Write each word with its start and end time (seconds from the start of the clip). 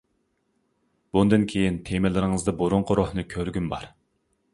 بۇندىن 1.17 1.45
كېيىن 1.51 1.77
تېمىلىرىڭىزدا 1.89 2.55
بۇرۇنقى 2.63 2.97
روھنى 3.01 3.27
كۆرگۈم 3.35 3.69
بار! 3.75 3.87